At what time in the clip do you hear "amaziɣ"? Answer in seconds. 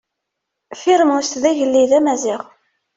1.97-2.41